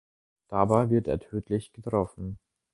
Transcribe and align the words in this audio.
Dabei 0.47 0.89
wird 0.89 1.07
er 1.07 1.19
tödlich 1.19 1.73
getroffen. 1.73 2.39